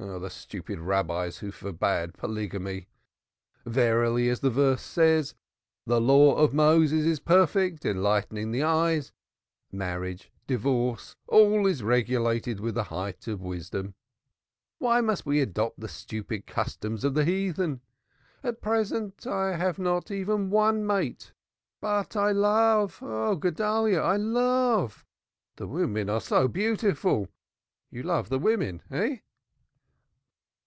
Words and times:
Oh 0.00 0.18
the 0.18 0.30
stupid 0.30 0.78
Rabbis 0.80 1.38
who 1.38 1.50
forbade 1.52 2.14
polygamy. 2.14 2.88
Verily 3.66 4.28
as 4.30 4.40
the 4.40 4.50
verse 4.50 4.80
says: 4.82 5.34
The 5.86 6.00
Law 6.00 6.34
of 6.36 6.54
Moses 6.54 7.04
is 7.04 7.20
perfect, 7.20 7.84
enlightening 7.84 8.50
the 8.50 8.62
eyes 8.62 9.12
marriage, 9.70 10.32
divorce, 10.46 11.14
all 11.28 11.66
is 11.66 11.82
regulated 11.82 12.58
with 12.58 12.74
the 12.74 12.84
height 12.84 13.28
of 13.28 13.42
wisdom. 13.42 13.94
Why 14.78 15.00
must 15.02 15.26
we 15.26 15.40
adopt 15.40 15.78
the 15.78 15.88
stupid 15.88 16.46
customs 16.46 17.04
of 17.04 17.14
the 17.14 17.24
heathen? 17.26 17.80
At 18.42 18.60
present 18.62 19.26
I 19.26 19.56
have 19.56 19.78
not 19.78 20.10
even 20.10 20.50
one 20.50 20.86
mate 20.86 21.32
but 21.80 22.16
I 22.16 22.32
love 22.32 22.98
ah 23.02 23.34
Guedalyah! 23.34 24.02
I 24.02 24.16
love! 24.16 25.04
The 25.56 25.68
women 25.68 26.08
are 26.08 26.20
so 26.20 26.48
beautiful. 26.48 27.28
You 27.90 28.02
love 28.02 28.30
the 28.30 28.38
women, 28.40 28.82
hey?" 28.88 29.22